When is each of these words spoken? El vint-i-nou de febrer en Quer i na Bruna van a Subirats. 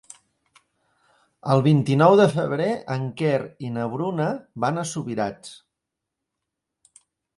El 1.55 1.59
vint-i-nou 1.67 2.15
de 2.21 2.25
febrer 2.31 2.69
en 2.95 3.05
Quer 3.21 3.33
i 3.67 3.69
na 3.75 3.85
Bruna 3.93 4.31
van 4.65 4.81
a 4.81 4.87
Subirats. 4.95 5.53